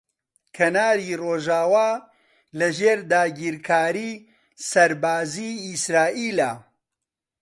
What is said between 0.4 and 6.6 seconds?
کەناری ڕۆژاوا لەژێر داگیرکاریی سەربازیی ئیسرائیلە.